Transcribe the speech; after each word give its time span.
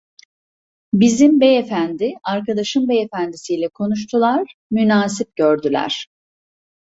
Bizim 0.93 1.39
beyefendi 1.41 2.13
arkadaşın 2.23 2.87
beyefendisiyle 2.89 3.67
konuştular, 3.69 4.53
münasip 4.71 5.35
gördüler. 5.35 6.07